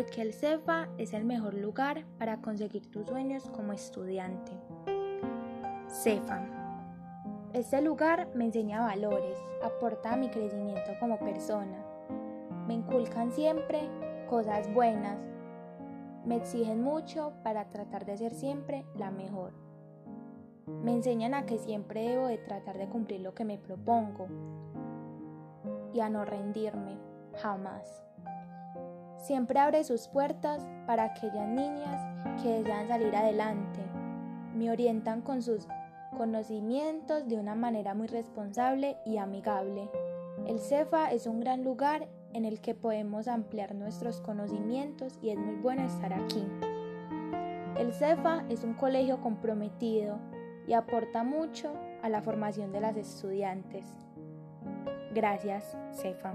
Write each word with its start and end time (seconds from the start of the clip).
porque 0.00 0.22
el 0.22 0.32
CEFA 0.32 0.88
es 0.96 1.12
el 1.12 1.26
mejor 1.26 1.52
lugar 1.52 2.06
para 2.18 2.40
conseguir 2.40 2.90
tus 2.90 3.06
sueños 3.06 3.50
como 3.50 3.74
estudiante. 3.74 4.50
CEFA. 5.88 6.42
Este 7.52 7.82
lugar 7.82 8.30
me 8.34 8.46
enseña 8.46 8.80
valores, 8.80 9.36
aporta 9.62 10.14
a 10.14 10.16
mi 10.16 10.30
crecimiento 10.30 10.92
como 11.00 11.18
persona. 11.18 11.84
Me 12.66 12.72
inculcan 12.72 13.30
siempre 13.30 13.90
cosas 14.26 14.72
buenas. 14.72 15.18
Me 16.24 16.36
exigen 16.36 16.82
mucho 16.82 17.34
para 17.44 17.68
tratar 17.68 18.06
de 18.06 18.16
ser 18.16 18.32
siempre 18.32 18.86
la 18.94 19.10
mejor. 19.10 19.52
Me 20.82 20.94
enseñan 20.94 21.34
a 21.34 21.44
que 21.44 21.58
siempre 21.58 22.08
debo 22.08 22.28
de 22.28 22.38
tratar 22.38 22.78
de 22.78 22.88
cumplir 22.88 23.20
lo 23.20 23.34
que 23.34 23.44
me 23.44 23.58
propongo 23.58 24.28
y 25.92 26.00
a 26.00 26.08
no 26.08 26.24
rendirme, 26.24 26.96
jamás. 27.42 28.02
Siempre 29.30 29.60
abre 29.60 29.84
sus 29.84 30.08
puertas 30.08 30.66
para 30.88 31.04
aquellas 31.04 31.46
niñas 31.46 32.04
que 32.42 32.48
desean 32.48 32.88
salir 32.88 33.14
adelante. 33.14 33.78
Me 34.56 34.72
orientan 34.72 35.22
con 35.22 35.40
sus 35.40 35.68
conocimientos 36.16 37.28
de 37.28 37.36
una 37.36 37.54
manera 37.54 37.94
muy 37.94 38.08
responsable 38.08 38.96
y 39.06 39.18
amigable. 39.18 39.88
El 40.48 40.58
CEFA 40.58 41.12
es 41.12 41.28
un 41.28 41.38
gran 41.38 41.62
lugar 41.62 42.08
en 42.32 42.44
el 42.44 42.60
que 42.60 42.74
podemos 42.74 43.28
ampliar 43.28 43.76
nuestros 43.76 44.20
conocimientos 44.20 45.16
y 45.22 45.30
es 45.30 45.38
muy 45.38 45.54
bueno 45.54 45.84
estar 45.84 46.12
aquí. 46.12 46.44
El 47.78 47.92
CEFA 47.92 48.44
es 48.48 48.64
un 48.64 48.74
colegio 48.74 49.20
comprometido 49.20 50.18
y 50.66 50.72
aporta 50.72 51.22
mucho 51.22 51.72
a 52.02 52.08
la 52.08 52.20
formación 52.20 52.72
de 52.72 52.80
las 52.80 52.96
estudiantes. 52.96 53.86
Gracias, 55.14 55.76
CEFA. 55.92 56.34